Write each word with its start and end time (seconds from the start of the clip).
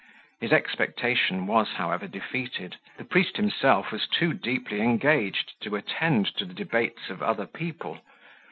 His 0.39 0.51
expectation 0.51 1.45
was, 1.45 1.73
however, 1.73 2.07
defeated: 2.07 2.77
the 2.97 3.03
priest 3.03 3.37
himself 3.37 3.91
was 3.91 4.07
too 4.07 4.33
deeply 4.33 4.81
engaged 4.81 5.53
to 5.61 5.75
attend 5.75 6.25
to 6.37 6.45
the 6.45 6.55
debates 6.55 7.11
of 7.11 7.21
other 7.21 7.45
people. 7.45 7.99